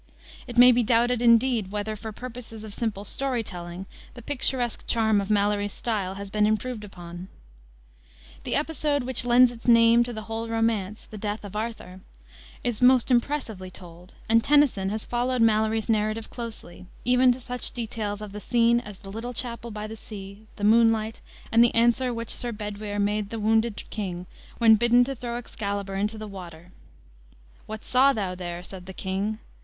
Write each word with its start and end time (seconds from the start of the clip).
It 0.47 0.57
may 0.57 0.71
be 0.71 0.81
doubted, 0.81 1.21
indeed, 1.21 1.69
whether, 1.71 1.95
for 1.95 2.11
purposes 2.11 2.63
of 2.63 2.73
simple 2.73 3.05
story 3.05 3.43
telling, 3.43 3.85
the 4.15 4.23
picturesque 4.23 4.87
charm 4.87 5.21
of 5.21 5.29
Malory's 5.29 5.73
style 5.73 6.15
has 6.15 6.31
been 6.31 6.47
improved 6.47 6.83
upon. 6.83 7.27
The 8.43 8.55
episode 8.55 9.03
which 9.03 9.25
lends 9.25 9.51
its 9.51 9.67
name 9.67 10.03
to 10.05 10.11
the 10.11 10.23
whole 10.23 10.47
romance, 10.49 11.05
the 11.05 11.19
death 11.19 11.43
of 11.45 11.55
Arthur, 11.55 11.99
is 12.63 12.81
most 12.81 13.11
impressively 13.11 13.69
told, 13.69 14.15
and 14.27 14.43
Tennyson 14.43 14.89
has 14.89 15.05
followed 15.05 15.39
Malory's 15.43 15.87
narrative 15.87 16.31
closely, 16.31 16.87
even 17.05 17.31
to 17.31 17.39
such 17.39 17.71
details 17.71 18.21
of 18.21 18.31
the 18.31 18.39
scene 18.39 18.79
as 18.79 18.97
the 18.97 19.11
little 19.11 19.33
chapel 19.33 19.69
by 19.69 19.85
the 19.85 19.95
sea, 19.95 20.47
the 20.55 20.63
moonlight, 20.63 21.21
and 21.51 21.63
the 21.63 21.75
answer 21.75 22.11
which 22.11 22.31
Sir 22.33 22.51
Bedwere 22.51 22.97
made 22.99 23.29
the 23.29 23.39
wounded 23.39 23.83
king, 23.91 24.25
when 24.57 24.77
bidden 24.77 25.03
to 25.03 25.13
throw 25.13 25.35
Excalibur 25.37 25.93
into 25.93 26.17
the 26.17 26.27
water, 26.27 26.71
"'What 27.67 27.85
saw 27.85 28.13
thou 28.13 28.33
there?' 28.33 28.63
said 28.63 28.87
the 28.87 28.93
king. 28.93 29.37